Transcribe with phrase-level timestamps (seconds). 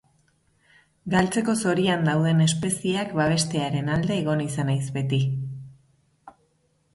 [1.13, 5.21] Galtzeko zorian dauden espezieak babestearen alde egon izan naiz beti.